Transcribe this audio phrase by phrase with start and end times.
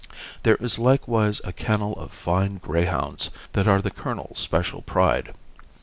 [0.41, 5.35] There is likewise a kennel of fine greyhounds that are the Colonel's special pride.